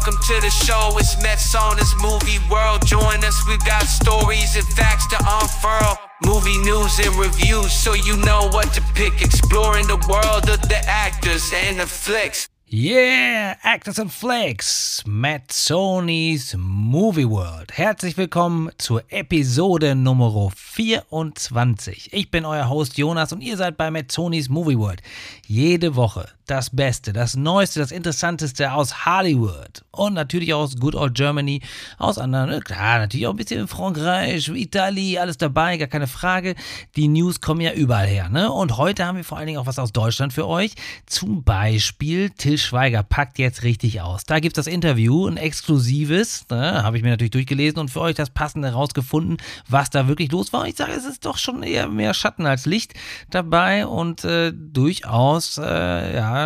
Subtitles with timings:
[0.00, 2.86] Welcome to the show, it's Mets on this movie world.
[2.86, 5.98] Join us, we got stories and facts to unfurl.
[6.24, 9.20] Movie news and reviews, so you know what to pick.
[9.20, 12.48] Exploring the world of the actors and the flicks.
[12.66, 17.72] Yeah, Actors and Flex, Matt Sony's Movie World.
[17.72, 22.12] Herzlich willkommen zur Episode Nummer 24.
[22.12, 25.02] Ich bin euer Host Jonas und ihr seid bei Matt Sony's Movie World.
[25.46, 30.96] Jede Woche das Beste, das Neueste, das Interessanteste aus Hollywood und natürlich auch aus Good
[30.96, 31.62] Old Germany,
[31.98, 36.08] aus anderen, ne, klar, natürlich auch ein bisschen in Frankreich, Italien, alles dabei, gar keine
[36.08, 36.56] Frage.
[36.96, 38.50] Die News kommen ja überall her, ne?
[38.50, 40.74] Und heute haben wir vor allen Dingen auch was aus Deutschland für euch.
[41.06, 44.24] Zum Beispiel Till Schweiger packt jetzt richtig aus.
[44.24, 46.82] Da gibt es das Interview, ein exklusives, ne?
[46.82, 49.36] habe ich mir natürlich durchgelesen und für euch das Passende rausgefunden,
[49.68, 50.66] was da wirklich los war.
[50.66, 52.94] Ich sage, es ist doch schon eher mehr Schatten als Licht
[53.30, 56.39] dabei und äh, durchaus, äh, ja,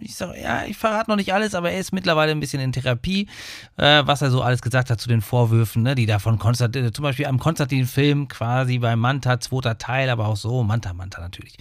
[0.00, 2.72] ich sage, ja, ich verrate noch nicht alles, aber er ist mittlerweile ein bisschen in
[2.72, 3.28] Therapie,
[3.76, 6.92] äh, was er so alles gesagt hat zu den Vorwürfen, ne, die da von Konstantin,
[6.92, 11.56] zum Beispiel am Konstantin-Film quasi bei Manta, zweiter Teil, aber auch so, Manta, Manta natürlich.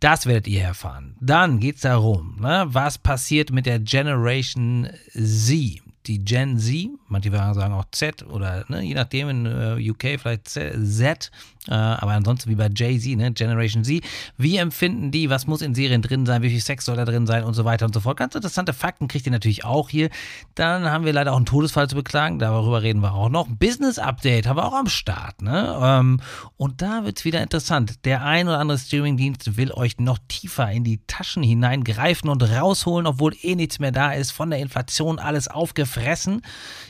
[0.00, 1.16] Das werdet ihr erfahren.
[1.20, 7.30] Dann geht es darum, ne, was passiert mit der Generation Z die Gen Z, manche
[7.30, 11.30] sagen auch Z oder ne, je nachdem in äh, UK vielleicht Z,
[11.68, 14.02] äh, aber ansonsten wie bei Jay-Z, ne, Generation Z.
[14.36, 17.26] Wie empfinden die, was muss in Serien drin sein, wie viel Sex soll da drin
[17.26, 18.16] sein und so weiter und so fort.
[18.16, 20.10] Ganz interessante Fakten kriegt ihr natürlich auch hier.
[20.54, 23.48] Dann haben wir leider auch einen Todesfall zu beklagen, darüber reden wir auch noch.
[23.48, 25.42] Business Update haben wir auch am Start.
[25.42, 25.76] Ne?
[25.80, 26.20] Ähm,
[26.56, 28.04] und da wird es wieder interessant.
[28.04, 33.06] Der ein oder andere Streamingdienst will euch noch tiefer in die Taschen hineingreifen und rausholen,
[33.06, 35.48] obwohl eh nichts mehr da ist, von der Inflation alles
[35.96, 36.42] aufgefressen.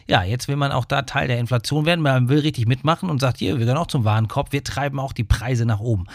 [0.09, 3.21] Ja, jetzt will man auch da Teil der Inflation werden, man will richtig mitmachen und
[3.21, 6.07] sagt, hier, wir gehen auch zum Warenkorb, wir treiben auch die Preise nach oben.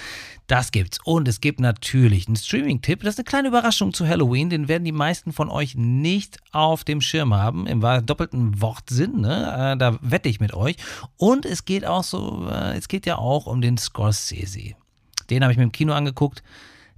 [0.48, 1.00] Das gibt's.
[1.04, 3.04] Und es gibt natürlich einen Streaming-Tipp.
[3.04, 4.50] Das ist eine kleine Überraschung zu Halloween.
[4.50, 7.68] Den werden die meisten von euch nicht auf dem Schirm haben.
[7.68, 9.22] Im doppelten Wortsinn.
[9.22, 9.74] Ne?
[9.74, 10.76] Äh, da wette ich mit euch.
[11.16, 14.76] Und es geht auch so, äh, es geht ja auch um den Scorsese.
[15.30, 16.44] Den habe ich mir im Kino angeguckt.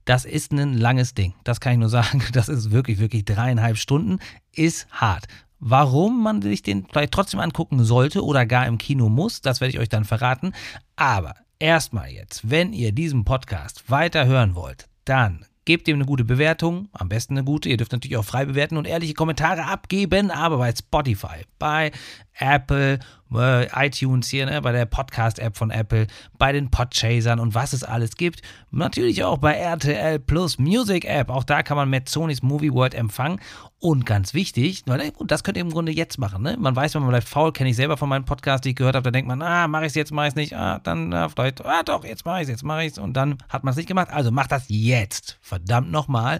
[0.05, 1.33] Das ist ein langes Ding.
[1.43, 2.23] Das kann ich nur sagen.
[2.33, 4.19] Das ist wirklich, wirklich dreieinhalb Stunden.
[4.53, 5.27] Ist hart.
[5.65, 9.73] Warum man sich den vielleicht trotzdem angucken sollte oder gar im Kino muss, das werde
[9.73, 10.51] ich euch dann verraten.
[10.97, 16.25] Aber erstmal jetzt, wenn ihr diesen Podcast weiter hören wollt, dann gebt ihm eine gute
[16.25, 17.69] Bewertung, am besten eine gute.
[17.69, 21.93] Ihr dürft natürlich auch frei bewerten und ehrliche Kommentare abgeben, aber bei Spotify, bei
[22.33, 22.99] Apple,
[23.35, 26.07] äh, iTunes hier, ne, bei der Podcast-App von Apple,
[26.37, 28.41] bei den Podchasern und was es alles gibt.
[28.71, 31.29] Natürlich auch bei RTL Plus Music App.
[31.29, 33.39] Auch da kann man mit Sonys Movie World empfangen.
[33.79, 34.85] Und ganz wichtig,
[35.25, 36.41] das könnt ihr im Grunde jetzt machen.
[36.41, 36.55] Ne?
[36.57, 38.95] Man weiß, wenn man bleibt faul, kenne ich selber von meinem Podcast, die ich gehört
[38.95, 41.13] habe, da denkt man, ah, mache ich es jetzt, mache ich es nicht, ah, dann
[41.13, 42.97] ah, vielleicht, ah, doch, jetzt mache ich es, jetzt mache ich es.
[42.97, 44.07] Und dann hat man es nicht gemacht.
[44.09, 45.37] Also macht das jetzt.
[45.41, 46.39] Verdammt nochmal.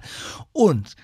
[0.54, 0.96] Und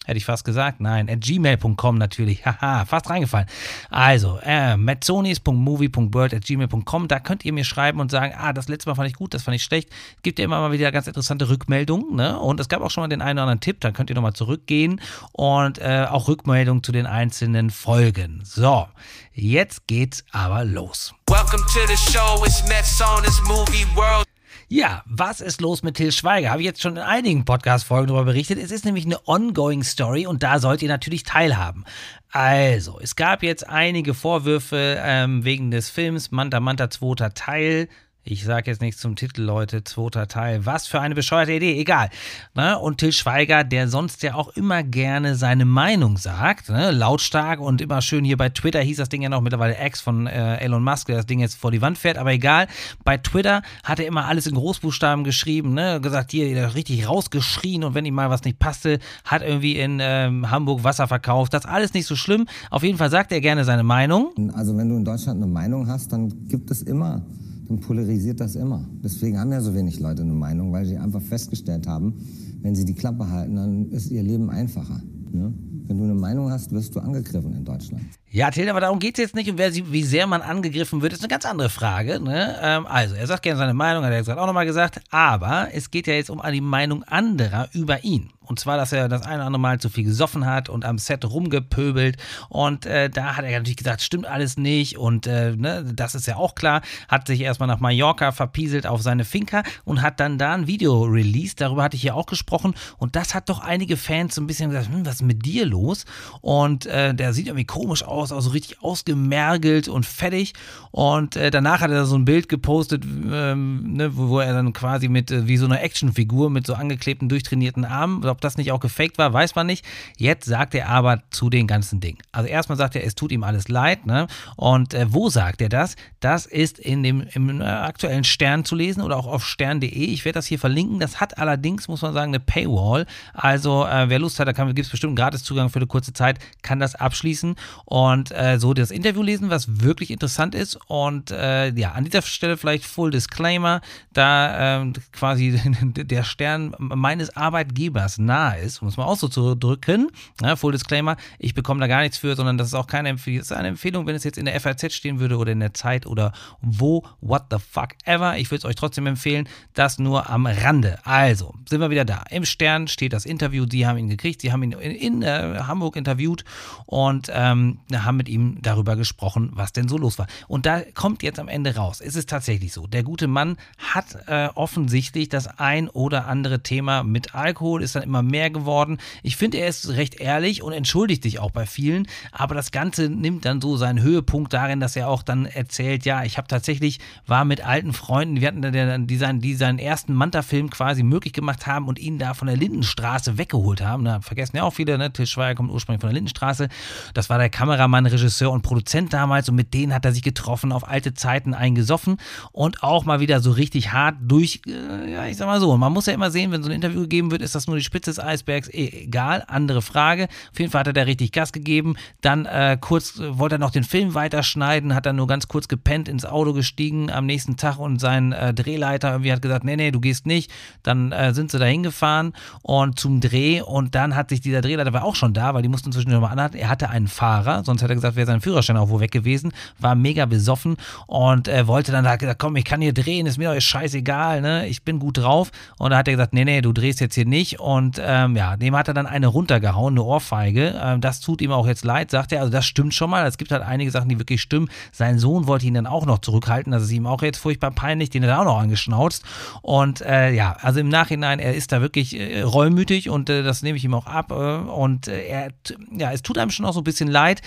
[0.04, 0.80] Hätte ich fast gesagt.
[0.80, 2.44] Nein, at gmail.com natürlich.
[2.44, 3.46] Haha, fast reingefallen.
[3.88, 7.06] Also, äh, metzonis.movie.world at gmail.com.
[7.06, 9.44] Da könnt ihr mir schreiben und sagen, ah, das letzte Mal fand ich gut, das
[9.44, 9.90] fand ich schlecht.
[10.22, 12.16] Gibt ja immer mal wieder ganz interessante Rückmeldungen.
[12.16, 12.38] Ne?
[12.38, 13.80] Und es gab auch schon mal den einen oder anderen Tipp.
[13.80, 15.00] Da könnt ihr nochmal zurückgehen
[15.30, 18.40] und äh, auch Rückmeldungen zu den einzelnen Folgen.
[18.44, 18.88] So,
[19.32, 21.14] jetzt geht's aber los.
[21.28, 22.44] Welcome to the show.
[22.44, 24.31] It's Metzonis Movie World.
[24.74, 26.48] Ja, was ist los mit Till Schweiger?
[26.48, 28.58] Habe ich jetzt schon in einigen Podcast-Folgen darüber berichtet.
[28.58, 31.84] Es ist nämlich eine ongoing Story und da sollt ihr natürlich teilhaben.
[32.30, 37.90] Also, es gab jetzt einige Vorwürfe ähm, wegen des Films Manta Manta zweiter Teil.
[38.24, 39.82] Ich sage jetzt nichts zum Titel, Leute.
[39.82, 40.64] Zweiter Teil.
[40.64, 41.76] Was für eine bescheuerte Idee.
[41.76, 42.08] Egal.
[42.54, 42.78] Ne?
[42.78, 46.92] Und Till Schweiger, der sonst ja auch immer gerne seine Meinung sagt, ne?
[46.92, 50.28] lautstark und immer schön hier bei Twitter hieß das Ding ja noch mittlerweile Ex von
[50.28, 52.16] äh, Elon Musk, der das Ding jetzt vor die Wand fährt.
[52.16, 52.68] Aber egal.
[53.02, 56.00] Bei Twitter hat er immer alles in Großbuchstaben geschrieben, ne?
[56.00, 60.48] gesagt, hier richtig rausgeschrien und wenn ihm mal was nicht passte, hat irgendwie in ähm,
[60.48, 61.54] Hamburg Wasser verkauft.
[61.54, 62.46] Das alles nicht so schlimm.
[62.70, 64.52] Auf jeden Fall sagt er gerne seine Meinung.
[64.54, 67.22] Also, wenn du in Deutschland eine Meinung hast, dann gibt es immer
[67.68, 68.88] dann polarisiert das immer.
[69.02, 72.14] Deswegen haben ja so wenig Leute eine Meinung, weil sie einfach festgestellt haben,
[72.62, 75.00] wenn sie die Klappe halten, dann ist ihr Leben einfacher.
[75.32, 75.52] Ne?
[75.86, 78.04] Wenn du eine Meinung hast, wirst du angegriffen in Deutschland.
[78.34, 79.50] Ja, Till, aber darum geht es jetzt nicht.
[79.50, 82.18] Und wer, wie sehr man angegriffen wird, ist eine ganz andere Frage.
[82.18, 82.58] Ne?
[82.62, 85.02] Ähm, also, er sagt gerne seine Meinung, hat er gerade auch nochmal gesagt.
[85.10, 88.30] Aber es geht ja jetzt um die Meinung anderer über ihn.
[88.44, 90.98] Und zwar, dass er das eine oder andere Mal zu viel gesoffen hat und am
[90.98, 92.16] Set rumgepöbelt.
[92.48, 94.98] Und äh, da hat er natürlich gesagt, stimmt alles nicht.
[94.98, 96.82] Und äh, ne, das ist ja auch klar.
[97.08, 101.04] Hat sich erstmal nach Mallorca verpieselt auf seine Finca und hat dann da ein Video
[101.04, 101.60] released.
[101.60, 102.74] Darüber hatte ich ja auch gesprochen.
[102.98, 105.64] Und das hat doch einige Fans so ein bisschen gesagt, hm, was ist mit dir
[105.64, 106.04] los?
[106.40, 110.52] Und äh, der sieht irgendwie komisch aus, auch so richtig ausgemergelt und fettig.
[110.92, 114.72] Und äh, danach hat er so ein Bild gepostet, ähm, ne, wo, wo, er dann
[114.72, 118.70] quasi mit, äh, wie so eine Actionfigur mit so angeklebten, durchtrainierten Armen, ob das nicht
[118.72, 119.84] auch gefaked war, weiß man nicht.
[120.18, 122.18] Jetzt sagt er aber zu den ganzen Dingen.
[122.30, 124.06] Also erstmal sagt er, es tut ihm alles leid.
[124.06, 124.26] Ne?
[124.56, 125.96] Und äh, wo sagt er das?
[126.20, 129.88] Das ist in dem im äh, aktuellen Stern zu lesen oder auch auf stern.de.
[129.88, 131.00] Ich werde das hier verlinken.
[131.00, 133.06] Das hat allerdings, muss man sagen, eine Paywall.
[133.32, 136.38] Also äh, wer Lust hat, da gibt es bestimmt einen Gratiszugang für eine kurze Zeit,
[136.60, 140.78] kann das abschließen und äh, so das Interview lesen, was wirklich interessant ist.
[140.86, 143.80] Und äh, ja, an dieser Stelle vielleicht Full Disclaimer,
[144.12, 150.10] da ähm, quasi der Stern meines Arbeitgebers nahe ist, um es mal auszudrücken.
[150.40, 153.38] Ja, Full Disclaimer, ich bekomme da gar nichts für, sondern das ist auch keine Empfehlung.
[153.40, 155.74] Das ist eine Empfehlung, wenn es jetzt in der FAZ stehen würde oder in der
[155.74, 158.36] Zeit oder wo, what the fuck ever.
[158.38, 160.98] Ich würde es euch trotzdem empfehlen, das nur am Rande.
[161.04, 162.24] Also, sind wir wieder da.
[162.30, 165.60] Im Stern steht das Interview, die haben ihn gekriegt, sie haben ihn in, in äh,
[165.66, 166.44] Hamburg interviewt
[166.86, 170.26] und ähm, haben mit ihm darüber gesprochen, was denn so los war.
[170.48, 174.16] Und da kommt jetzt am Ende raus, es ist tatsächlich so, der gute Mann hat
[174.26, 178.98] äh, offensichtlich das ein oder andere Thema mit Alkohol, ist dann immer mehr geworden.
[179.22, 183.08] Ich finde, er ist recht ehrlich und entschuldigt sich auch bei vielen, aber das Ganze
[183.08, 187.00] nimmt dann so seinen Höhepunkt darin, dass er auch dann erzählt, ja, ich habe tatsächlich,
[187.26, 191.32] war mit alten Freunden, wir hatten dann die seinen, die seinen ersten Manta-Film quasi möglich
[191.32, 194.04] gemacht haben und ihn da von der Lindenstraße weggeholt haben.
[194.04, 195.12] Da vergessen ja auch viele, ne?
[195.12, 196.68] Til kommt ursprünglich von der Lindenstraße.
[197.14, 197.50] Das war der
[197.82, 201.52] Kameramann, Regisseur und Produzent damals und mit denen hat er sich getroffen, auf alte Zeiten
[201.52, 202.18] eingesoffen
[202.52, 205.76] und auch mal wieder so richtig hart durch, äh, ja, ich sag mal so.
[205.76, 207.82] Man muss ja immer sehen, wenn so ein Interview gegeben wird, ist das nur die
[207.82, 210.28] Spitze des Eisbergs, e egal, andere Frage.
[210.52, 211.96] Auf jeden Fall hat er da richtig Gas gegeben.
[212.20, 215.66] Dann äh, kurz äh, wollte er noch den Film weiterschneiden, hat dann nur ganz kurz
[215.66, 219.76] gepennt, ins Auto gestiegen am nächsten Tag und sein äh, Drehleiter irgendwie hat gesagt, nee,
[219.76, 220.52] nee, du gehst nicht.
[220.84, 222.32] Dann äh, sind sie da hingefahren
[222.62, 225.68] und zum Dreh und dann hat sich dieser Drehleiter war auch schon da, weil die
[225.68, 226.56] mussten zwischendurch mal anhalten.
[226.56, 229.52] Er hatte einen Fahrer, sonst hätte er gesagt, wäre sein Führerschein auch wo weg gewesen,
[229.78, 230.76] war mega besoffen
[231.06, 234.40] und äh, wollte dann da gesagt, komm, ich kann hier drehen, ist mir doch scheißegal,
[234.40, 234.66] ne?
[234.68, 235.50] Ich bin gut drauf.
[235.78, 237.60] Und da hat er gesagt, nee, nee, du drehst jetzt hier nicht.
[237.60, 240.80] Und ähm, ja, dem hat er dann eine runtergehauen, eine Ohrfeige.
[240.82, 242.40] Ähm, das tut ihm auch jetzt leid, sagt er.
[242.40, 243.26] Also das stimmt schon mal.
[243.26, 244.68] Es gibt halt einige Sachen, die wirklich stimmen.
[244.92, 246.72] Sein Sohn wollte ihn dann auch noch zurückhalten.
[246.72, 248.10] Das ist ihm auch jetzt furchtbar peinlich.
[248.10, 249.24] Den hat er auch noch angeschnauzt.
[249.62, 253.62] Und äh, ja, also im Nachhinein, er ist da wirklich äh, reumütig und äh, das
[253.62, 254.30] nehme ich ihm auch ab.
[254.30, 255.48] Äh, und äh, er,
[255.96, 257.42] ja, es tut einem schon auch so ein bisschen leid.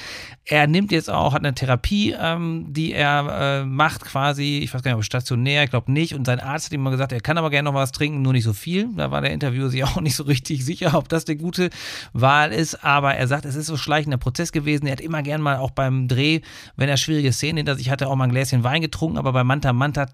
[0.47, 4.83] Er nimmt jetzt auch, hat eine Therapie, ähm, die er äh, macht quasi, ich weiß
[4.83, 6.13] gar nicht, ob stationär, ich glaube nicht.
[6.13, 8.33] Und sein Arzt hat ihm mal gesagt, er kann aber gerne noch was trinken, nur
[8.33, 8.89] nicht so viel.
[8.95, 11.71] Da war der Interviewer sich auch nicht so richtig sicher, ob das eine gute
[12.13, 12.83] Wahl ist.
[12.83, 14.85] Aber er sagt, es ist so schleichender Prozess gewesen.
[14.85, 16.41] Er hat immer gern mal auch beim Dreh,
[16.75, 19.17] wenn er schwierige Szenen hinter sich hatte, auch mal ein Gläschen Wein getrunken.
[19.17, 20.05] Aber bei Manta Manta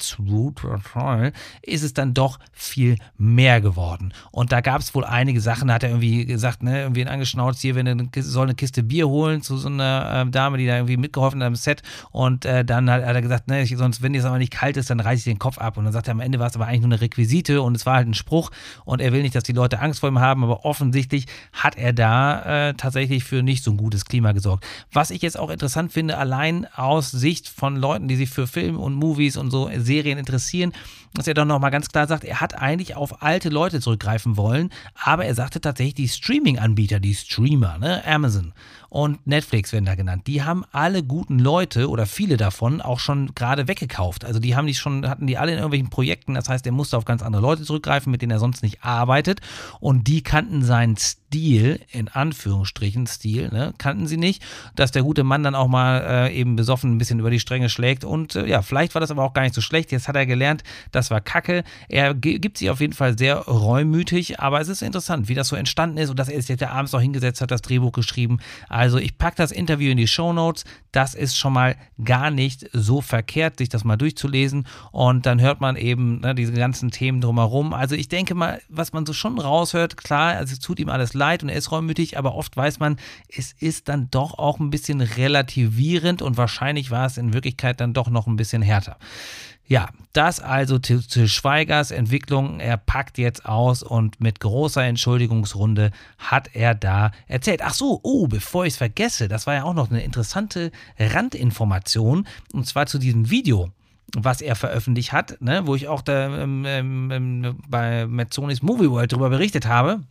[1.62, 4.14] ist es dann doch viel mehr geworden.
[4.32, 7.62] Und da gab es wohl einige Sachen, da hat er irgendwie gesagt, ne, irgendwie angeschnauzt,
[7.62, 10.76] hier, wenn er soll eine Kiste Bier holen zu so einer äh, Dame, die da
[10.76, 11.82] irgendwie mitgeholfen hat am Set.
[12.12, 14.90] Und äh, dann hat, hat, er gesagt, ne, sonst, wenn es aber nicht kalt ist,
[14.90, 15.78] dann reiße ich den Kopf ab.
[15.78, 17.86] Und dann sagt er, am Ende war es aber eigentlich nur eine Requisite und es
[17.86, 18.52] war halt ein Spruch
[18.86, 21.94] und er will nicht, dass die Leute Angst vor ihm haben, aber offensichtlich hat er
[21.94, 24.66] da äh, tatsächlich für nicht so ein gutes Klima gesorgt.
[24.92, 28.78] Was ich jetzt auch interessant finde, allein aus Sicht von Leuten, die sich für Film
[28.78, 30.74] und Movies und so Serien interessieren,
[31.14, 34.70] dass er doch nochmal ganz klar sagt, er hat eigentlich auf alte Leute zurückgreifen wollen,
[34.96, 38.54] aber er sagte tatsächlich, die Streaming-Anbieter, die Streamer, ne, Amazon
[38.92, 43.34] und Netflix werden da genannt, die haben alle guten Leute oder viele davon auch schon
[43.36, 44.26] gerade weggekauft.
[44.26, 46.98] Also die haben die schon, hatten die alle in irgendwelchen Projekten, das heißt, er musste
[46.98, 49.40] auf ganz andere Leute zurückgreifen, mit denen er sonst nicht arbeitet.
[49.80, 54.44] Und die kannten seinen Stil, in Anführungsstrichen Stil, ne, kannten sie nicht,
[54.76, 57.70] dass der gute Mann dann auch mal äh, eben besoffen ein bisschen über die Stränge
[57.70, 60.16] schlägt und äh, ja, vielleicht war das aber auch gar nicht so schlecht, jetzt hat
[60.16, 64.68] er gelernt, das war Kacke, er gibt sich auf jeden Fall sehr reumütig, aber es
[64.68, 67.42] ist interessant, wie das so entstanden ist und dass er sich jetzt abends noch hingesetzt
[67.42, 70.66] hat, das Drehbuch geschrieben, also ich packe das Interview in die Show Notes.
[70.92, 74.68] Das ist schon mal gar nicht so verkehrt, sich das mal durchzulesen.
[74.92, 77.74] Und dann hört man eben ne, diese ganzen Themen drumherum.
[77.74, 81.14] Also ich denke mal, was man so schon raushört, klar, also es tut ihm alles
[81.14, 82.98] leid und er ist reumütig, aber oft weiß man,
[83.30, 87.94] es ist dann doch auch ein bisschen relativierend und wahrscheinlich war es in Wirklichkeit dann
[87.94, 88.98] doch noch ein bisschen härter.
[89.72, 92.60] Ja, das also zu, zu Schweigers Entwicklung.
[92.60, 97.62] Er packt jetzt aus und mit großer Entschuldigungsrunde hat er da erzählt.
[97.64, 102.28] Ach so, oh, bevor ich es vergesse, das war ja auch noch eine interessante Randinformation
[102.52, 103.72] und zwar zu diesem Video
[104.14, 108.90] was er veröffentlicht hat, ne, wo ich auch da, ähm, ähm, ähm bei Metzonis Movie
[108.90, 110.04] World darüber berichtet habe.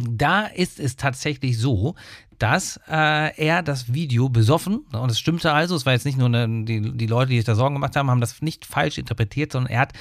[0.00, 1.94] Da ist es tatsächlich so,
[2.38, 6.28] dass äh, er das Video besoffen, und es stimmte also, es war jetzt nicht nur
[6.28, 9.52] eine, die, die Leute, die sich da Sorgen gemacht haben, haben das nicht falsch interpretiert,
[9.52, 9.92] sondern er hat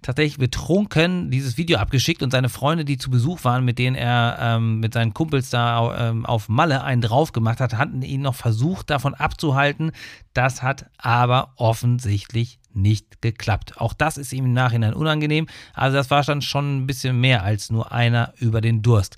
[0.00, 4.38] tatsächlich betrunken dieses Video abgeschickt und seine Freunde, die zu Besuch waren, mit denen er
[4.40, 8.34] ähm, mit seinen Kumpels da ähm, auf Malle einen drauf gemacht hat, hatten ihn noch
[8.34, 9.92] versucht davon abzuhalten.
[10.32, 13.80] Das hat aber offensichtlich nicht geklappt.
[13.80, 15.46] Auch das ist ihm im Nachhinein unangenehm.
[15.74, 19.16] Also das war dann schon ein bisschen mehr als nur einer über den Durst.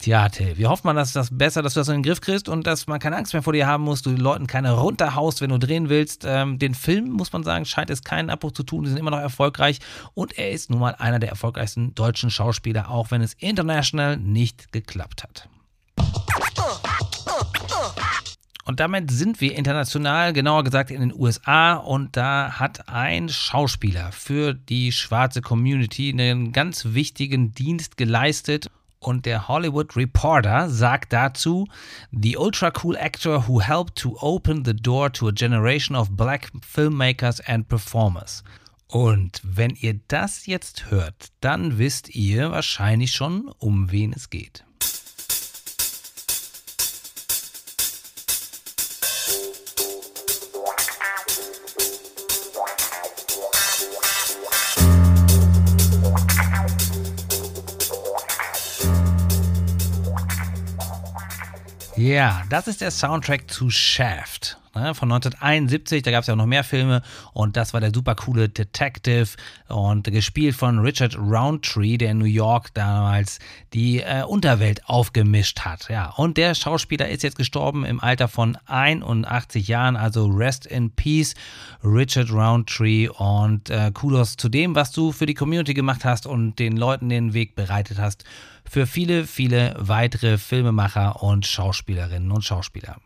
[0.00, 2.48] Tja, Till, wir hoffen mal, dass das besser, dass du das in den Griff kriegst
[2.48, 5.42] und dass man keine Angst mehr vor dir haben muss, du den Leuten keine runterhaust,
[5.42, 6.24] wenn du drehen willst.
[6.26, 8.84] Ähm, den Film, muss man sagen, scheint es keinen Abbruch zu tun.
[8.84, 9.78] Die sind immer noch erfolgreich
[10.14, 14.72] und er ist nun mal einer der erfolgreichsten deutschen Schauspieler, auch wenn es international nicht
[14.72, 15.50] geklappt hat.
[18.64, 21.74] Und damit sind wir international, genauer gesagt in den USA.
[21.74, 28.70] Und da hat ein Schauspieler für die schwarze Community einen ganz wichtigen Dienst geleistet.
[28.98, 31.66] Und der Hollywood Reporter sagt dazu,
[32.12, 36.52] The ultra cool actor who helped to open the door to a generation of black
[36.60, 38.44] filmmakers and performers.
[38.88, 44.64] Und wenn ihr das jetzt hört, dann wisst ihr wahrscheinlich schon, um wen es geht.
[62.00, 66.02] Ja, das ist der Soundtrack zu Shaft ne, von 1971.
[66.02, 69.28] Da gab es ja auch noch mehr Filme und das war der super coole Detective
[69.68, 73.38] und gespielt von Richard Roundtree, der in New York damals
[73.72, 75.88] die äh, Unterwelt aufgemischt hat.
[75.88, 80.90] Ja, und der Schauspieler ist jetzt gestorben im Alter von 81 Jahren, also Rest in
[80.90, 81.34] Peace,
[81.84, 86.58] Richard Roundtree und äh, Kudos zu dem, was du für die Community gemacht hast und
[86.58, 88.24] den Leuten den Weg bereitet hast
[88.70, 92.98] für viele, viele weitere Filmemacher und Schauspielerinnen und Schauspieler.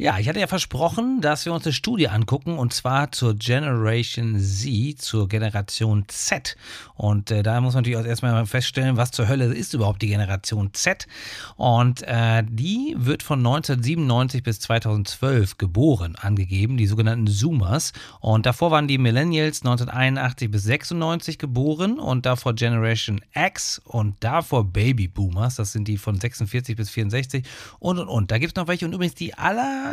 [0.00, 4.38] Ja, ich hatte ja versprochen, dass wir uns eine Studie angucken und zwar zur Generation
[4.38, 6.56] Z, zur Generation Z.
[6.94, 10.06] Und äh, da muss man natürlich auch erstmal feststellen, was zur Hölle ist überhaupt die
[10.06, 11.08] Generation Z.
[11.56, 17.92] Und äh, die wird von 1997 bis 2012 geboren, angegeben, die sogenannten Zoomers.
[18.20, 24.62] Und davor waren die Millennials 1981 bis 96 geboren und davor Generation X und davor
[24.62, 27.44] Baby Boomers, das sind die von 46 bis 64
[27.80, 28.30] und und und.
[28.30, 29.87] Da gibt es noch welche und übrigens die aller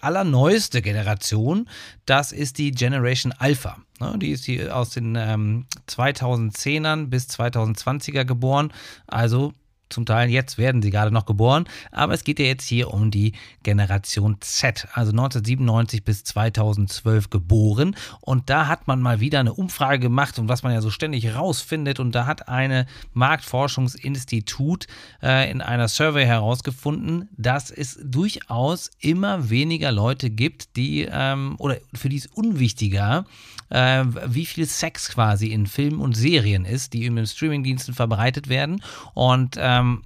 [0.00, 1.68] allerneueste Generation,
[2.04, 3.78] das ist die Generation Alpha.
[4.00, 8.72] Ne, die ist die aus den ähm, 2010ern bis 2020er geboren,
[9.06, 9.52] also
[9.88, 13.10] zum Teil jetzt werden sie gerade noch geboren, aber es geht ja jetzt hier um
[13.10, 17.96] die Generation Z, also 1997 bis 2012 geboren.
[18.20, 21.34] Und da hat man mal wieder eine Umfrage gemacht und was man ja so ständig
[21.34, 22.00] rausfindet.
[22.00, 24.86] Und da hat eine Marktforschungsinstitut
[25.22, 31.78] äh, in einer Survey herausgefunden, dass es durchaus immer weniger Leute gibt, die ähm, oder
[31.94, 33.24] für die es unwichtiger
[33.68, 38.48] äh, wie viel Sex quasi in Filmen und Serien ist, die in den Streamingdiensten verbreitet
[38.48, 38.82] werden.
[39.14, 40.02] Und ähm,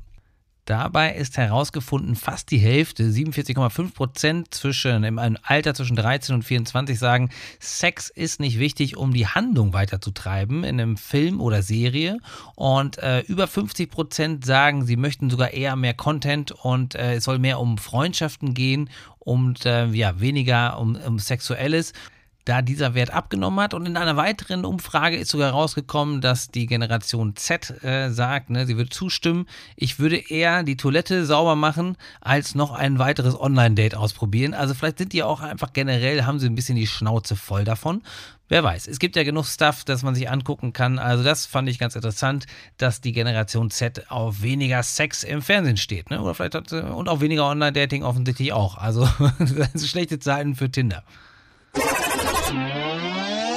[0.70, 6.96] Dabei ist herausgefunden, fast die Hälfte, 47,5 Prozent zwischen im Alter zwischen 13 und 24
[6.96, 12.18] sagen, Sex ist nicht wichtig, um die Handlung weiterzutreiben in einem Film oder Serie.
[12.54, 17.24] Und äh, über 50 Prozent sagen, sie möchten sogar eher mehr Content und äh, es
[17.24, 21.94] soll mehr um Freundschaften gehen und äh, ja, weniger um, um Sexuelles
[22.44, 23.74] da dieser Wert abgenommen hat.
[23.74, 28.66] Und in einer weiteren Umfrage ist sogar rausgekommen, dass die Generation Z äh, sagt, ne,
[28.66, 33.94] sie würde zustimmen, ich würde eher die Toilette sauber machen, als noch ein weiteres Online-Date
[33.94, 34.54] ausprobieren.
[34.54, 38.02] Also vielleicht sind die auch einfach generell, haben sie ein bisschen die Schnauze voll davon.
[38.50, 40.98] Wer weiß, es gibt ja genug Stuff, das man sich angucken kann.
[40.98, 42.46] Also das fand ich ganz interessant,
[42.78, 46.10] dass die Generation Z auf weniger Sex im Fernsehen steht.
[46.10, 46.20] Ne?
[46.20, 48.76] Oder vielleicht hat, und auf weniger Online-Dating offensichtlich auch.
[48.76, 49.08] Also
[49.76, 51.04] schlechte Zeiten für Tinder.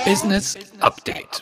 [0.06, 1.42] Business Update.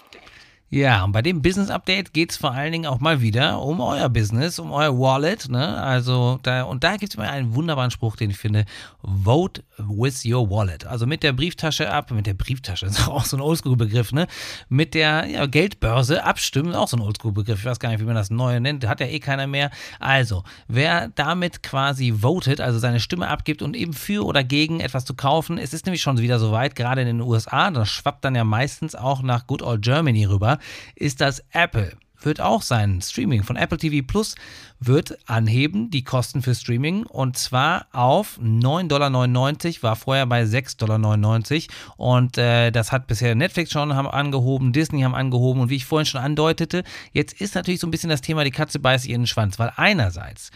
[0.74, 3.82] Ja, und bei dem Business Update geht es vor allen Dingen auch mal wieder um
[3.82, 5.50] euer Business, um euer Wallet.
[5.50, 5.78] Ne?
[5.78, 8.64] Also da, und da gibt es mal einen wunderbaren Spruch, den ich finde:
[9.04, 10.86] Vote with your wallet.
[10.86, 14.28] Also mit der Brieftasche ab, mit der Brieftasche, ist auch so ein Oldschool-Begriff, ne?
[14.70, 17.60] Mit der ja, Geldbörse abstimmen, auch so ein Oldschool-Begriff.
[17.60, 19.72] Ich weiß gar nicht, wie man das neue nennt, hat ja eh keiner mehr.
[20.00, 25.04] Also, wer damit quasi votet, also seine Stimme abgibt und eben für oder gegen etwas
[25.04, 28.24] zu kaufen, es ist nämlich schon wieder so weit, gerade in den USA, das schwappt
[28.24, 30.60] dann ja meistens auch nach Good Old Germany rüber
[30.96, 31.94] ist das Apple.
[32.24, 34.36] Wird auch sein Streaming von Apple TV Plus
[34.80, 40.78] wird anheben, die Kosten für Streaming und zwar auf 9,99 Dollar, war vorher bei 6,99
[40.78, 45.78] Dollar und äh, das hat bisher Netflix schon haben angehoben, Disney haben angehoben und wie
[45.78, 49.08] ich vorhin schon andeutete, jetzt ist natürlich so ein bisschen das Thema, die Katze beißt
[49.08, 50.52] den Schwanz, weil einerseits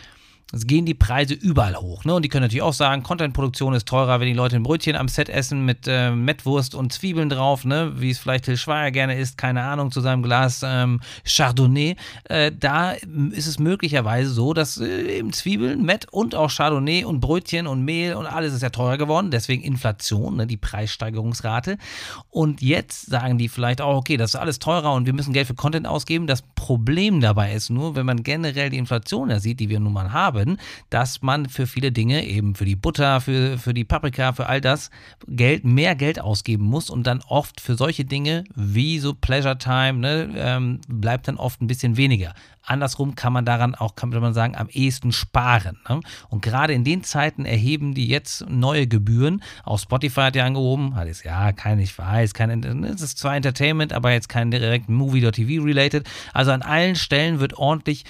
[0.56, 2.06] es gehen die Preise überall hoch.
[2.06, 2.16] Ne?
[2.16, 5.10] Und die können natürlich auch sagen, Contentproduktion ist teurer, wenn die Leute ein Brötchen am
[5.10, 7.92] Set essen mit äh, Mettwurst und Zwiebeln drauf, ne?
[7.98, 11.98] wie es vielleicht Till Schweiger gerne isst, keine Ahnung, zu seinem Glas ähm, Chardonnay.
[12.30, 12.92] Äh, da
[13.32, 17.84] ist es möglicherweise so, dass äh, eben Zwiebeln, Mett und auch Chardonnay und Brötchen und
[17.84, 19.32] Mehl und alles ist ja teurer geworden.
[19.32, 20.48] Deswegen Inflation, ne?
[20.48, 21.78] die Preissteigerungsrate.
[22.30, 25.48] Und jetzt sagen die vielleicht auch, okay, das ist alles teurer und wir müssen Geld
[25.48, 26.28] für Content ausgeben.
[26.28, 29.92] Das Problem dabei ist nur, wenn man generell die Inflation ja sieht, die wir nun
[29.92, 30.58] mal haben, haben,
[30.90, 34.62] dass man für viele Dinge, eben für die Butter, für, für die Paprika, für all
[34.62, 34.90] das
[35.28, 40.00] Geld, mehr Geld ausgeben muss und dann oft für solche Dinge wie so Pleasure Time
[40.00, 42.34] ne, ähm, bleibt dann oft ein bisschen weniger.
[42.68, 45.78] Andersrum kann man daran auch, kann man sagen, am ehesten sparen.
[45.88, 46.00] Ne?
[46.30, 49.44] Und gerade in den Zeiten erheben die jetzt neue Gebühren.
[49.64, 53.36] Auch Spotify hat ja angehoben, hat es ja kein, ich weiß, kein, es ist zwar
[53.36, 56.08] Entertainment, aber jetzt kein direkt Movie oder TV related.
[56.34, 58.04] Also an allen Stellen wird ordentlich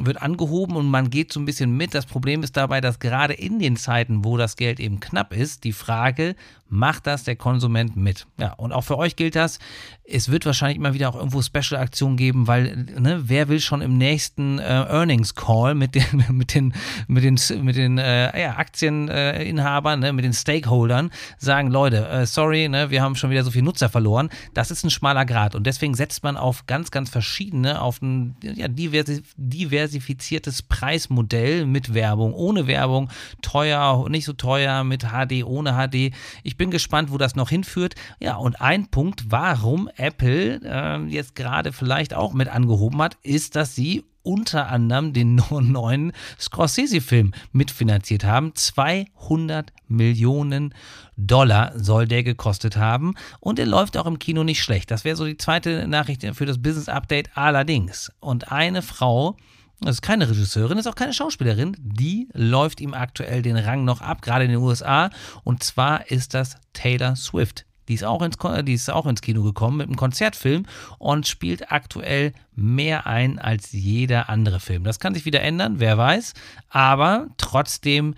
[0.00, 1.94] wird angehoben und man geht so ein bisschen mit.
[1.94, 5.64] Das Problem ist dabei, dass gerade in den Zeiten, wo das Geld eben knapp ist,
[5.64, 6.34] die Frage,
[6.74, 8.26] macht das der Konsument mit?
[8.38, 9.58] Ja, und auch für euch gilt das,
[10.06, 13.96] es wird wahrscheinlich immer wieder auch irgendwo Special-Aktionen geben, weil, ne, wer will schon im
[13.96, 16.74] nächsten äh, Earnings-Call mit den, mit den,
[17.08, 22.68] mit den, mit den äh, ja, Aktieninhabern, ne, mit den Stakeholdern sagen, Leute, äh, sorry,
[22.68, 24.28] ne, wir haben schon wieder so viel Nutzer verloren.
[24.52, 28.36] Das ist ein schmaler Grad und deswegen setzt man auf ganz, ganz verschiedene, auf ein
[28.42, 33.10] ja, diversi diversifiziertes Preismodell mit Werbung, ohne Werbung,
[33.42, 36.14] teuer, nicht so teuer, mit HD, ohne HD.
[36.42, 37.94] Ich bin gespannt, wo das noch hinführt.
[38.20, 43.56] Ja, und ein Punkt, warum Apple äh, jetzt gerade vielleicht auch mit angehoben hat, ist,
[43.56, 48.54] dass sie unter anderem den neuen Scorsese-Film mitfinanziert haben.
[48.54, 50.74] 200 Millionen
[51.16, 54.90] Dollar soll der gekostet haben und er läuft auch im Kino nicht schlecht.
[54.90, 58.10] Das wäre so die zweite Nachricht für das Business Update allerdings.
[58.18, 59.36] Und eine Frau,
[59.80, 64.00] das ist keine Regisseurin, ist auch keine Schauspielerin, die läuft ihm aktuell den Rang noch
[64.00, 65.10] ab, gerade in den USA.
[65.42, 67.66] Und zwar ist das Taylor Swift.
[67.88, 70.64] Die ist, auch ins, die ist auch ins Kino gekommen mit einem Konzertfilm
[70.98, 74.84] und spielt aktuell mehr ein als jeder andere Film.
[74.84, 76.32] Das kann sich wieder ändern, wer weiß.
[76.70, 78.14] Aber trotzdem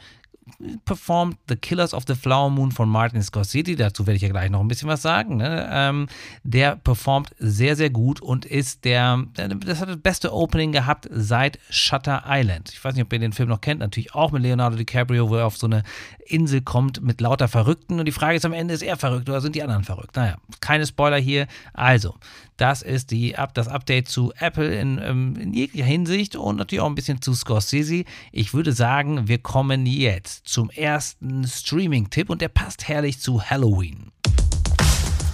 [0.84, 4.50] performt The Killers of the Flower Moon von Martin Scorsese, dazu werde ich ja gleich
[4.50, 5.68] noch ein bisschen was sagen, ne?
[5.70, 6.06] ähm,
[6.44, 11.58] der performt sehr, sehr gut und ist der, das hat das beste Opening gehabt seit
[11.68, 12.70] Shutter Island.
[12.72, 15.36] Ich weiß nicht, ob ihr den Film noch kennt, natürlich auch mit Leonardo DiCaprio, wo
[15.36, 15.82] er auf so eine
[16.24, 19.40] Insel kommt mit lauter Verrückten und die Frage ist am Ende, ist er verrückt oder
[19.40, 20.16] sind die anderen verrückt?
[20.16, 21.46] Naja, keine Spoiler hier.
[21.72, 22.14] Also,
[22.56, 26.88] das ist die, das Update zu Apple in, ähm, in jeglicher Hinsicht und natürlich auch
[26.88, 28.04] ein bisschen zu Scorsese.
[28.32, 34.12] Ich würde sagen, wir kommen jetzt zum ersten Streaming-Tipp und der passt herrlich zu Halloween.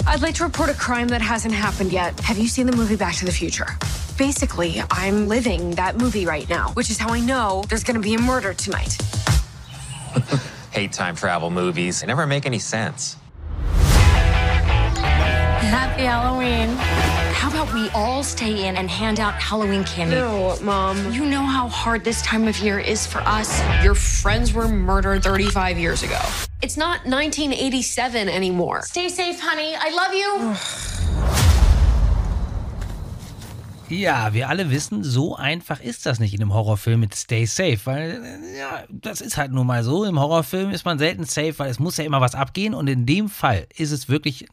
[0.06, 2.18] I'd like to report a crime that hasn't happened yet.
[2.20, 3.66] Have you seen the movie Back to the Future?
[4.18, 8.14] Basically, I'm living that movie right now, which is how I know there's gonna be
[8.14, 8.96] a murder tonight.
[10.72, 12.00] Hate time travel movies.
[12.00, 13.16] They never make any sense.
[15.70, 16.76] Happy Halloween.
[17.34, 20.16] How about we all stay in and hand out Halloween candy?
[20.16, 21.12] No, Mom.
[21.12, 23.62] You know how hard this time of year is for us.
[23.84, 26.18] Your friends were murdered 35 years ago.
[26.62, 28.82] It's not 1987 anymore.
[28.82, 29.74] Stay safe, honey.
[29.76, 30.56] I love you.
[33.88, 37.78] Ja, wir alle wissen, so einfach ist das nicht in einem Horrorfilm mit Stay Safe,
[37.84, 40.04] weil äh, ja, das ist halt nun mal so.
[40.04, 43.04] Im Horrorfilm ist man selten safe, weil es muss ja immer was abgehen und in
[43.04, 44.46] dem Fall ist es wirklich,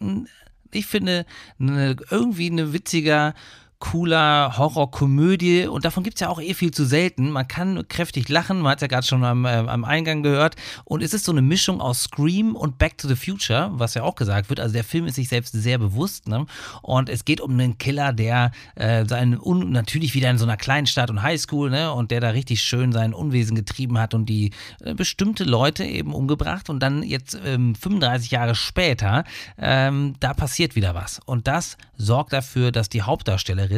[0.72, 1.26] ich finde,
[1.60, 3.34] eine, irgendwie ein witziger
[3.80, 7.32] cooler Horrorkomödie und davon gibt es ja auch eh viel zu selten.
[7.32, 11.02] Man kann kräftig lachen, man hat ja gerade schon am, äh, am Eingang gehört und
[11.02, 14.16] es ist so eine Mischung aus Scream und Back to the Future, was ja auch
[14.16, 14.60] gesagt wird.
[14.60, 16.46] Also der Film ist sich selbst sehr bewusst ne?
[16.82, 20.58] und es geht um einen Killer, der äh, seinen Un natürlich wieder in so einer
[20.58, 21.94] kleinen Stadt und Highschool ne?
[21.94, 26.14] und der da richtig schön sein Unwesen getrieben hat und die äh, bestimmte Leute eben
[26.14, 29.24] umgebracht und dann jetzt ähm, 35 Jahre später
[29.58, 33.69] ähm, da passiert wieder was und das sorgt dafür, dass die Hauptdarstellerin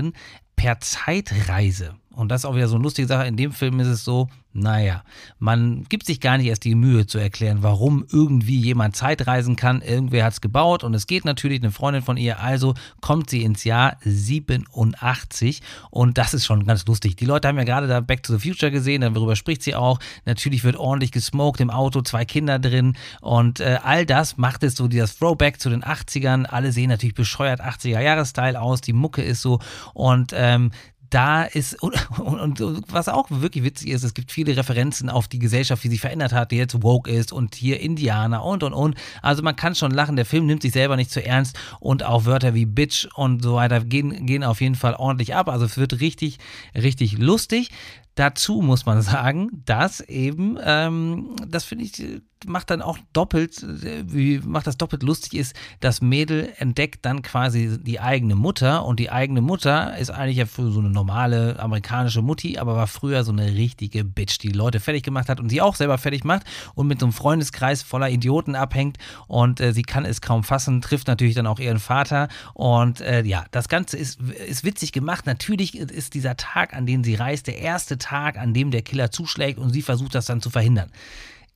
[0.55, 3.25] per Zeitreise und das ist auch wieder so eine lustige Sache.
[3.25, 5.03] In dem Film ist es so, naja,
[5.39, 9.81] man gibt sich gar nicht erst die Mühe zu erklären, warum irgendwie jemand Zeitreisen kann.
[9.81, 12.39] Irgendwer hat es gebaut und es geht natürlich eine Freundin von ihr.
[12.39, 17.15] Also kommt sie ins Jahr 87 und das ist schon ganz lustig.
[17.15, 19.99] Die Leute haben ja gerade da Back to the Future gesehen, darüber spricht sie auch.
[20.25, 24.75] Natürlich wird ordentlich gesmoked im Auto, zwei Kinder drin und äh, all das macht es
[24.75, 26.45] so dieses Throwback zu den 80ern.
[26.45, 29.59] Alle sehen natürlich bescheuert 80er-Jahres-Style aus, die Mucke ist so
[29.95, 30.71] und ähm,
[31.11, 35.27] da ist, und, und, und, was auch wirklich witzig ist, es gibt viele Referenzen auf
[35.27, 38.73] die Gesellschaft, wie sie verändert hat, die jetzt woke ist und hier Indianer und und
[38.73, 38.95] und.
[39.21, 42.25] Also man kann schon lachen, der Film nimmt sich selber nicht zu ernst und auch
[42.25, 45.49] Wörter wie Bitch und so weiter gehen, gehen auf jeden Fall ordentlich ab.
[45.49, 46.39] Also es wird richtig,
[46.73, 47.69] richtig lustig.
[48.15, 54.39] Dazu muss man sagen, dass eben, ähm, das finde ich, macht dann auch doppelt, wie
[54.39, 59.11] macht das doppelt lustig ist, das Mädel entdeckt dann quasi die eigene Mutter und die
[59.11, 63.31] eigene Mutter ist eigentlich ja für so eine normale amerikanische Mutti, aber war früher so
[63.31, 66.43] eine richtige Bitch, die Leute fertig gemacht hat und sie auch selber fertig macht
[66.75, 70.81] und mit so einem Freundeskreis voller Idioten abhängt und äh, sie kann es kaum fassen,
[70.81, 75.25] trifft natürlich dann auch ihren Vater und äh, ja, das Ganze ist, ist witzig gemacht.
[75.25, 79.11] Natürlich ist dieser Tag, an den sie reist, der erste Tag, an dem der Killer
[79.11, 80.91] zuschlägt und sie versucht das dann zu verhindern.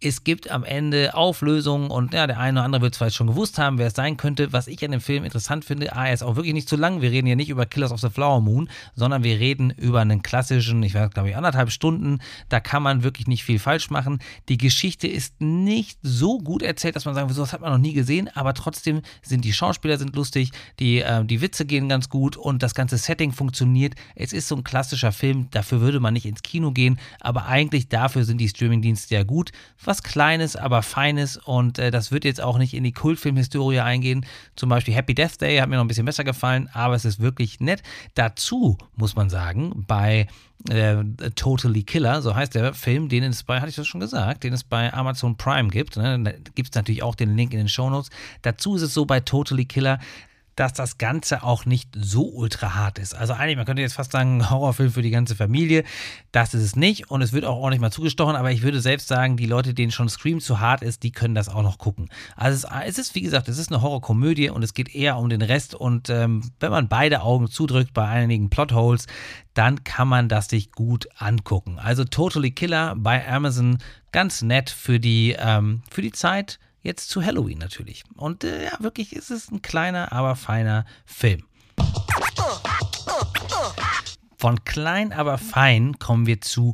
[0.02, 3.28] Es gibt am Ende Auflösungen und ja, der eine oder andere wird es vielleicht schon
[3.28, 4.52] gewusst haben, wer es sein könnte.
[4.52, 7.00] Was ich an dem Film interessant finde, A, er ist auch wirklich nicht zu lang.
[7.00, 10.22] Wir reden hier nicht über Killers of the Flower Moon, sondern wir reden über einen
[10.22, 12.20] klassischen, ich weiß, glaube ich, anderthalb Stunden.
[12.50, 14.20] Da kann man wirklich nicht viel falsch machen.
[14.50, 17.80] Die Geschichte ist nicht so gut erzählt, dass man sagen will, sowas hat man noch
[17.80, 22.10] nie gesehen, aber trotzdem sind die Schauspieler sind lustig, die, äh, die Witze gehen ganz
[22.10, 23.94] gut und das ganze Setting funktioniert.
[24.14, 27.88] Es ist so ein klassischer Film, dafür würde man nicht ins Kino gehen, aber eigentlich
[27.88, 29.52] dafür sind die Streamingdienste ja gut
[29.88, 34.26] was Kleines, aber Feines und äh, das wird jetzt auch nicht in die Kultfilmhistorie eingehen.
[34.56, 37.20] Zum Beispiel Happy Death Day hat mir noch ein bisschen besser gefallen, aber es ist
[37.20, 37.84] wirklich nett.
[38.14, 40.28] Dazu muss man sagen, bei
[40.70, 41.04] äh,
[41.36, 44.54] Totally Killer, so heißt der Film, den es bei, hatte ich das schon gesagt, den
[44.54, 45.98] es bei Amazon Prime gibt.
[45.98, 46.20] Ne?
[46.24, 48.10] Da gibt es natürlich auch den Link in den Show Notes.
[48.42, 50.00] Dazu ist es so bei Totally Killer,
[50.56, 53.14] dass das Ganze auch nicht so ultra hart ist.
[53.14, 55.84] Also eigentlich, man könnte jetzt fast sagen, Horrorfilm für die ganze Familie.
[56.32, 59.08] Das ist es nicht und es wird auch ordentlich mal zugestochen, aber ich würde selbst
[59.08, 62.10] sagen, die Leute, denen schon Scream zu hart ist, die können das auch noch gucken.
[62.36, 65.42] Also es, ist, wie gesagt, es ist eine Horrorkomödie und es geht eher um den
[65.42, 69.08] Rest und ähm, wenn man beide Augen zudrückt bei einigen Plotholes,
[69.54, 71.80] dann kann man das sich gut angucken.
[71.80, 73.78] Also Totally Killer bei Amazon,
[74.12, 78.04] ganz nett für die, ähm, für die Zeit Jetzt zu Halloween natürlich.
[78.16, 81.44] Und äh, ja, wirklich ist es ein kleiner, aber feiner Film.
[84.38, 86.74] Von klein, aber fein kommen wir zu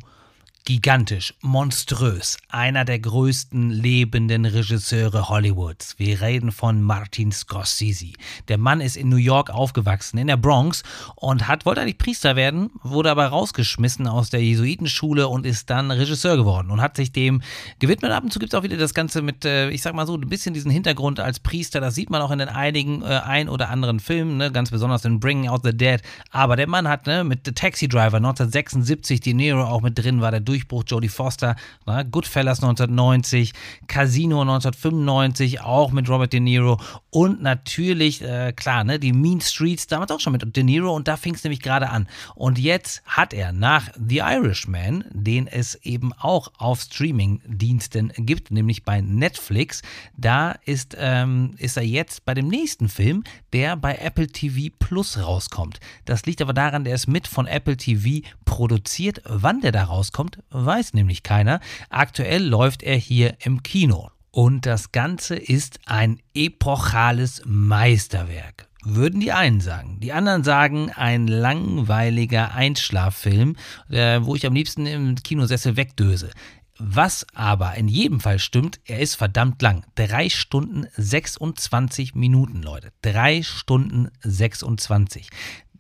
[0.64, 5.96] Gigantisch, monströs, einer der größten lebenden Regisseure Hollywoods.
[5.98, 8.14] Wir reden von Martin Scorsese.
[8.48, 10.84] Der Mann ist in New York aufgewachsen, in der Bronx
[11.16, 15.90] und hat, wollte eigentlich Priester werden, wurde aber rausgeschmissen aus der Jesuitenschule und ist dann
[15.90, 17.42] Regisseur geworden und hat sich dem
[17.80, 18.12] gewidmet.
[18.12, 20.16] Ab und zu gibt es auch wieder das Ganze mit, äh, ich sag mal so,
[20.16, 21.82] ein bisschen diesen Hintergrund als Priester.
[21.82, 24.52] Das sieht man auch in den einigen äh, ein oder anderen Filmen, ne?
[24.52, 26.04] ganz besonders in Bringing Out the Dead.
[26.30, 30.22] Aber der Mann hat ne, mit The Taxi Driver 1976, De Niro auch mit drin
[30.22, 33.54] war, der Durchbruch Jodie Foster, na, Goodfellas 1990,
[33.88, 36.78] Casino 1995, auch mit Robert De Niro
[37.10, 41.08] und natürlich, äh, klar, ne, die Mean Streets, damals auch schon mit De Niro und
[41.08, 42.06] da fing es nämlich gerade an.
[42.36, 48.84] Und jetzt hat er nach The Irishman, den es eben auch auf Streaming-Diensten gibt, nämlich
[48.84, 49.82] bei Netflix,
[50.18, 55.18] da ist, ähm, ist er jetzt bei dem nächsten Film, der bei Apple TV Plus
[55.18, 55.80] rauskommt.
[56.04, 59.22] Das liegt aber daran, der ist mit von Apple TV produziert.
[59.24, 61.60] Wann der da rauskommt, weiß nämlich keiner.
[61.90, 64.10] Aktuell läuft er hier im Kino.
[64.32, 68.68] Und das Ganze ist ein epochales Meisterwerk.
[68.84, 70.00] Würden die einen sagen.
[70.00, 73.56] Die anderen sagen, ein langweiliger Einschlaffilm,
[73.90, 76.32] äh, wo ich am liebsten im Kinosessel wegdöse.
[76.80, 79.86] Was aber in jedem Fall stimmt, er ist verdammt lang.
[79.94, 82.92] Drei Stunden 26 Minuten, Leute.
[83.04, 85.30] Drei Stunden 26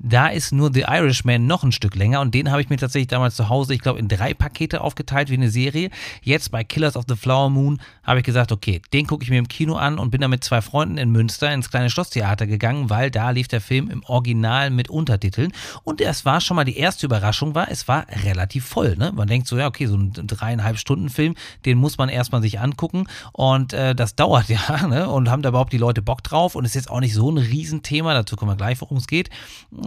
[0.03, 3.09] Da ist nur The Irishman noch ein Stück länger und den habe ich mir tatsächlich
[3.09, 5.91] damals zu Hause, ich glaube, in drei Pakete aufgeteilt wie eine Serie.
[6.23, 9.37] Jetzt bei Killers of the Flower Moon habe ich gesagt, okay, den gucke ich mir
[9.37, 12.89] im Kino an und bin dann mit zwei Freunden in Münster ins kleine Schlosstheater gegangen,
[12.89, 15.53] weil da lief der Film im Original mit Untertiteln.
[15.83, 18.95] Und es war schon mal die erste Überraschung, war, es war relativ voll.
[18.97, 19.11] Ne?
[19.13, 21.35] Man denkt so, ja, okay, so ein dreieinhalb Stunden Film,
[21.65, 24.87] den muss man erstmal sich angucken und äh, das dauert ja.
[24.87, 25.07] Ne?
[25.07, 27.37] Und haben da überhaupt die Leute Bock drauf und ist jetzt auch nicht so ein
[27.37, 29.29] Riesenthema, dazu kommen wir gleich, worum es geht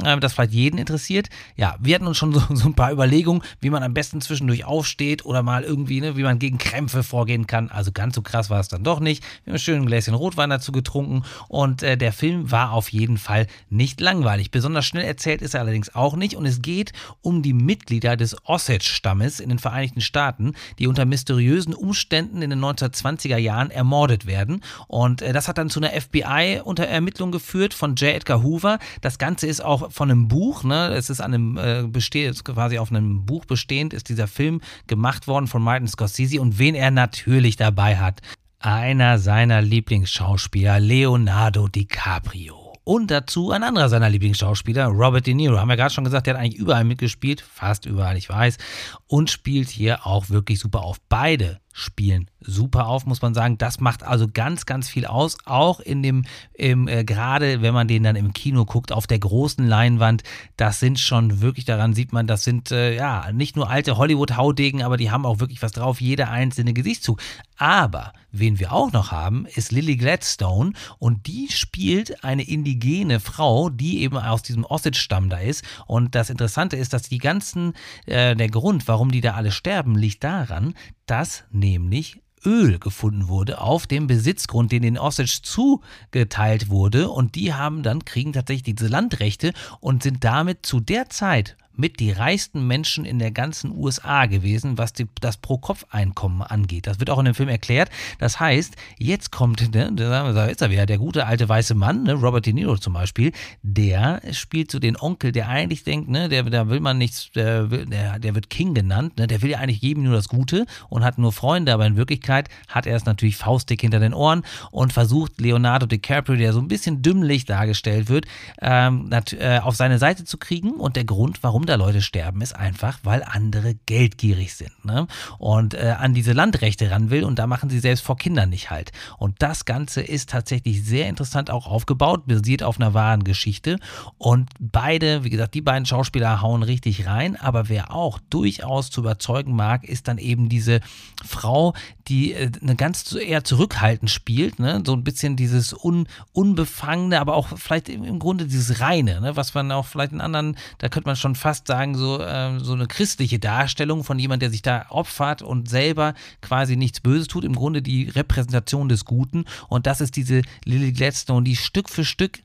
[0.04, 1.28] äh, das vielleicht jeden interessiert.
[1.56, 4.64] Ja, wir hatten uns schon so, so, ein paar Überlegungen, wie man am besten zwischendurch
[4.64, 7.70] aufsteht oder mal irgendwie, ne, wie man gegen Krämpfe vorgehen kann.
[7.70, 9.24] Also ganz so krass war es dann doch nicht.
[9.44, 13.18] Wir haben schön ein Gläschen Rotwein dazu getrunken und äh, der Film war auf jeden
[13.18, 14.50] Fall nicht langweilig.
[14.50, 18.36] Besonders schnell erzählt ist er allerdings auch nicht und es geht um die Mitglieder des
[18.46, 24.62] Osage-Stammes in den Vereinigten Staaten, die unter mysteriösen Umständen in den 1920er Jahren ermordet werden.
[24.88, 28.14] Und äh, das hat dann zu einer FBI-Unterermittlung geführt von J.
[28.14, 28.78] Edgar Hoover.
[29.00, 30.88] Das Ganze ist auch von einem Buch, ne?
[30.88, 35.26] Es ist an einem äh, besteht, quasi auf einem Buch bestehend, ist dieser Film gemacht
[35.26, 38.20] worden von Martin Scorsese und wen er natürlich dabei hat.
[38.58, 42.64] Einer seiner Lieblingsschauspieler, Leonardo DiCaprio.
[42.84, 45.58] Und dazu ein anderer seiner Lieblingsschauspieler, Robert De Niro.
[45.58, 48.58] Haben wir gerade schon gesagt, der hat eigentlich überall mitgespielt, fast überall, ich weiß.
[49.06, 50.98] Und spielt hier auch wirklich super auf.
[51.08, 53.58] Beide spielen super auf, muss man sagen.
[53.58, 55.36] Das macht also ganz, ganz viel aus.
[55.44, 59.18] Auch in dem, im, äh, gerade wenn man den dann im Kino guckt, auf der
[59.18, 60.22] großen Leinwand,
[60.56, 64.82] das sind schon wirklich, daran sieht man, das sind äh, ja nicht nur alte Hollywood-Haudegen,
[64.82, 67.20] aber die haben auch wirklich was drauf, jeder einzelne Gesichtszug.
[67.56, 73.70] Aber wen wir auch noch haben, ist Lily Gladstone und die spielt eine indigene Frau,
[73.70, 75.64] die eben aus diesem Osage-Stamm da ist.
[75.86, 77.74] Und das Interessante ist, dass die ganzen,
[78.06, 80.74] äh, der Grund, warum die da alle sterben, liegt daran,
[81.06, 87.08] dass nämlich Öl gefunden wurde auf dem Besitzgrund, den den Osage zugeteilt wurde.
[87.08, 92.00] Und die haben dann, kriegen tatsächlich diese Landrechte und sind damit zu der Zeit mit
[92.00, 96.86] die reichsten Menschen in der ganzen USA gewesen, was die, das Pro-Kopf-Einkommen angeht.
[96.86, 97.90] Das wird auch in dem Film erklärt.
[98.18, 102.14] Das heißt, jetzt kommt, ne, da ist er wieder, der gute alte weiße Mann, ne,
[102.14, 103.32] Robert De Niro zum Beispiel,
[103.62, 107.64] der spielt so den Onkel, der eigentlich denkt, ne, der, da will man nichts, der,
[107.66, 111.04] der, der wird King genannt, ne, der will ja eigentlich jedem nur das Gute und
[111.04, 114.92] hat nur Freunde, aber in Wirklichkeit hat er es natürlich faustdick hinter den Ohren und
[114.92, 118.26] versucht Leonardo DiCaprio, der so ein bisschen dümmlich dargestellt wird,
[118.60, 122.42] ähm, äh, auf seine Seite zu kriegen und der Grund, warum warum da Leute sterben,
[122.42, 125.06] ist einfach, weil andere geldgierig sind ne?
[125.38, 128.70] und äh, an diese Landrechte ran will und da machen sie selbst vor Kindern nicht
[128.70, 128.92] halt.
[129.16, 133.78] Und das Ganze ist tatsächlich sehr interessant auch aufgebaut, basiert auf einer wahren Geschichte
[134.18, 139.00] und beide, wie gesagt, die beiden Schauspieler hauen richtig rein, aber wer auch durchaus zu
[139.00, 140.80] überzeugen mag, ist dann eben diese
[141.24, 141.72] Frau,
[142.08, 144.82] die äh, eine ganz eher zurückhaltend spielt, ne?
[144.84, 149.36] so ein bisschen dieses Un Unbefangene, aber auch vielleicht im Grunde dieses Reine, ne?
[149.36, 152.58] was man auch vielleicht in anderen, da könnte man schon fast fast sagen, so, äh,
[152.58, 157.28] so eine christliche Darstellung von jemand, der sich da opfert und selber quasi nichts Böses
[157.28, 157.44] tut.
[157.44, 159.44] Im Grunde die Repräsentation des Guten.
[159.68, 162.40] Und das ist diese Lily Gladstone, die Stück für Stück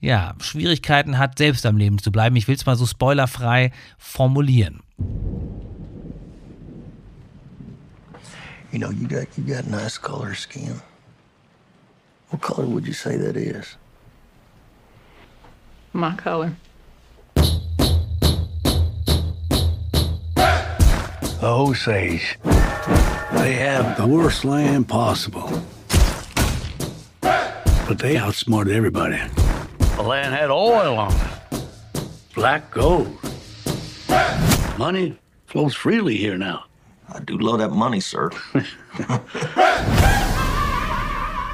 [0.00, 2.36] ja, Schwierigkeiten hat, selbst am Leben zu bleiben.
[2.36, 4.80] Ich will es mal so spoilerfrei formulieren.
[8.70, 10.80] You know, you got you got nice color skin.
[12.30, 13.76] What color would you say that is?
[15.92, 16.52] My color.
[21.40, 22.38] The Osage.
[22.44, 25.62] They have the worst land possible.
[27.20, 29.20] But they outsmarted everybody.
[29.96, 31.64] The land had oil on it.
[32.34, 33.16] Black gold.
[34.78, 36.64] Money flows freely here now.
[37.12, 38.30] I do love that money, sir.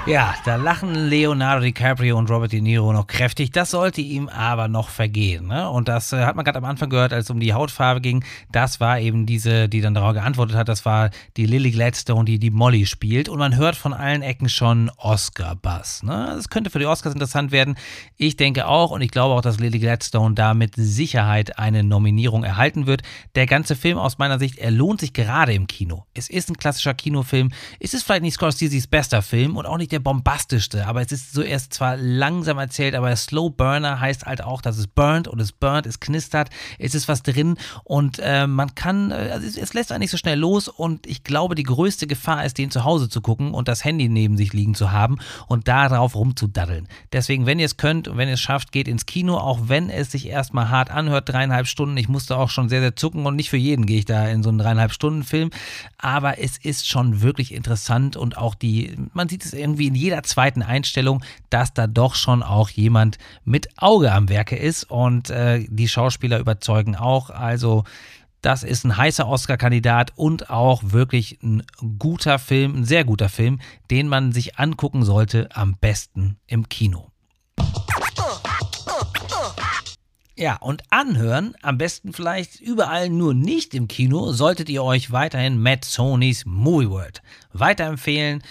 [0.06, 3.52] Ja, da lachen Leonardo DiCaprio und Robert De Niro noch kräftig.
[3.52, 5.46] Das sollte ihm aber noch vergehen.
[5.46, 5.70] Ne?
[5.70, 8.22] Und das äh, hat man gerade am Anfang gehört, als es um die Hautfarbe ging.
[8.52, 10.68] Das war eben diese, die dann darauf geantwortet hat.
[10.68, 13.30] Das war die Lily Gladstone, die die Molly spielt.
[13.30, 16.02] Und man hört von allen Ecken schon Oscar-Bass.
[16.02, 16.34] Ne?
[16.36, 17.74] Das könnte für die Oscars interessant werden.
[18.18, 22.44] Ich denke auch und ich glaube auch, dass Lily Gladstone da mit Sicherheit eine Nominierung
[22.44, 23.00] erhalten wird.
[23.36, 26.04] Der ganze Film aus meiner Sicht, er lohnt sich gerade im Kino.
[26.12, 27.52] Es ist ein klassischer Kinofilm.
[27.80, 31.32] Es ist vielleicht nicht Scorsese's bester Film und auch nicht der bombastischste, aber es ist
[31.32, 35.40] so erst zwar langsam erzählt, aber Slow Burner heißt halt auch, dass es burnt und
[35.40, 39.56] es burnt, es knistert, es ist was drin und äh, man kann, äh, also es,
[39.56, 42.70] es, lässt einen nicht so schnell los und ich glaube, die größte Gefahr ist, den
[42.70, 46.88] zu Hause zu gucken und das Handy neben sich liegen zu haben und darauf rumzudaddeln.
[47.12, 49.90] Deswegen, wenn ihr es könnt und wenn ihr es schafft, geht ins Kino, auch wenn
[49.90, 51.96] es sich erstmal hart anhört, dreieinhalb Stunden.
[51.96, 54.42] Ich musste auch schon sehr, sehr zucken und nicht für jeden gehe ich da in
[54.42, 55.50] so einen dreieinhalb Stunden Film,
[55.98, 59.94] aber es ist schon wirklich interessant und auch die, man sieht es irgendwie irgendwie in
[59.94, 65.30] jeder zweiten Einstellung, dass da doch schon auch jemand mit Auge am Werke ist und
[65.30, 67.30] äh, die Schauspieler überzeugen auch.
[67.30, 67.84] Also
[68.42, 71.62] das ist ein heißer Oscar-Kandidat und auch wirklich ein
[71.98, 77.10] guter Film, ein sehr guter Film, den man sich angucken sollte, am besten im Kino.
[80.36, 85.62] Ja, und anhören, am besten vielleicht überall nur nicht im Kino, solltet ihr euch weiterhin
[85.62, 88.42] Matt Sonys Movie World weiterempfehlen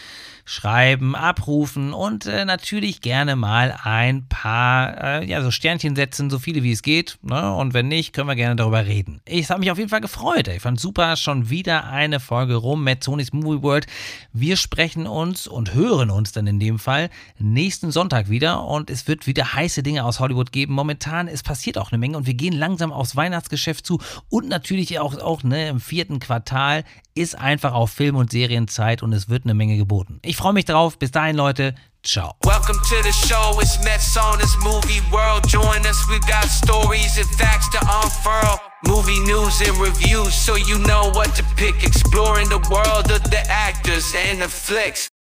[0.45, 6.37] schreiben, abrufen und äh, natürlich gerne mal ein paar äh, ja, so Sternchen setzen, so
[6.37, 7.17] viele wie es geht.
[7.21, 7.53] Ne?
[7.53, 9.21] Und wenn nicht, können wir gerne darüber reden.
[9.25, 10.49] Ich habe mich auf jeden Fall gefreut.
[10.49, 13.87] Ich fand super, schon wieder eine Folge rum mit Sonys Movie World.
[14.33, 19.07] Wir sprechen uns und hören uns dann in dem Fall nächsten Sonntag wieder und es
[19.07, 20.73] wird wieder heiße Dinge aus Hollywood geben.
[20.73, 24.99] Momentan, es passiert auch eine Menge und wir gehen langsam aufs Weihnachtsgeschäft zu und natürlich
[24.99, 26.83] auch, auch ne, im vierten Quartal
[27.15, 30.19] ist einfach auf Film- und Serienzeit und es wird eine Menge geboten.
[30.23, 30.97] Ich freue mich drauf.
[30.97, 31.75] Bis dahin, Leute.
[32.03, 32.35] Ciao.
[32.43, 33.57] Welcome to the show.
[33.61, 35.47] It's Mets on this movie world.
[35.47, 35.97] Join us.
[36.09, 38.59] We got stories and facts to unfurl.
[38.85, 41.83] Movie news and reviews so you know what to pick.
[41.83, 45.12] Exploring the world of the actors and the flicks.